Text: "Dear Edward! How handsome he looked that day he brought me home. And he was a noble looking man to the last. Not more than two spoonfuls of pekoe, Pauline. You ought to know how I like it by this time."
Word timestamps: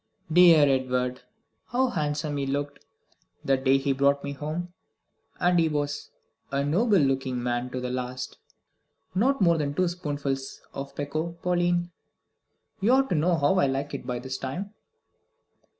"Dear 0.33 0.67
Edward! 0.67 1.21
How 1.67 1.89
handsome 1.89 2.37
he 2.37 2.47
looked 2.47 2.83
that 3.45 3.63
day 3.63 3.77
he 3.77 3.93
brought 3.93 4.23
me 4.23 4.31
home. 4.31 4.73
And 5.39 5.59
he 5.59 5.69
was 5.69 6.09
a 6.51 6.65
noble 6.65 6.97
looking 6.97 7.43
man 7.43 7.69
to 7.69 7.79
the 7.79 7.91
last. 7.91 8.39
Not 9.13 9.41
more 9.41 9.59
than 9.59 9.75
two 9.75 9.87
spoonfuls 9.87 10.61
of 10.73 10.95
pekoe, 10.95 11.33
Pauline. 11.43 11.91
You 12.79 12.93
ought 12.93 13.09
to 13.09 13.15
know 13.15 13.37
how 13.37 13.59
I 13.59 13.67
like 13.67 13.93
it 13.93 14.07
by 14.07 14.17
this 14.17 14.39
time." 14.39 14.73